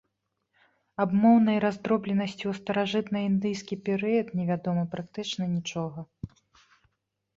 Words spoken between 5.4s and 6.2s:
нічога.